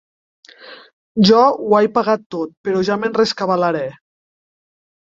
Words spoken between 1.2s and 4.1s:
Jo ho he pagat tot, però ja me'n rescabalaré.